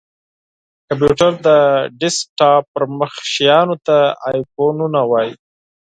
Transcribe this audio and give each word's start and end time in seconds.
کمپېوټر:د 0.87 1.47
ډیسکټاپ 1.99 2.63
پر 2.73 2.83
مخ 2.97 3.13
شېانو 3.33 3.75
ته 3.85 3.97
آیکنونه 4.29 4.99
وایې! 5.11 5.31